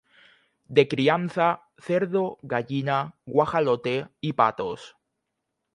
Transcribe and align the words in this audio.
De 0.77 0.83
crianza: 0.93 1.49
cerdo, 1.87 2.39
gallina, 2.41 3.05
guajolote 3.27 4.07
y 4.19 4.33
patos. 4.33 4.95